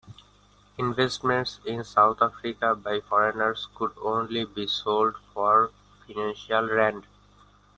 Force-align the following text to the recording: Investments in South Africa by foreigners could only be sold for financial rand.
Investments 0.79 1.59
in 1.63 1.83
South 1.83 2.23
Africa 2.23 2.73
by 2.73 3.01
foreigners 3.01 3.67
could 3.75 3.91
only 4.01 4.45
be 4.45 4.65
sold 4.65 5.15
for 5.31 5.69
financial 6.07 6.67
rand. 6.69 7.05